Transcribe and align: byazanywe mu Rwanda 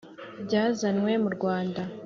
byazanywe 0.45 1.11
mu 1.23 1.29
Rwanda 1.35 1.81